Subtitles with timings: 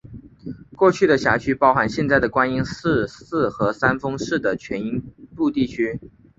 [0.75, 4.99] 过去的辖区包含现在的观音寺市和三丰市的全
[5.35, 5.99] 部地区。